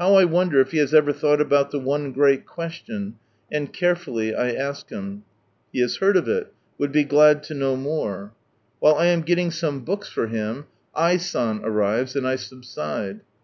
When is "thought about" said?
1.12-1.70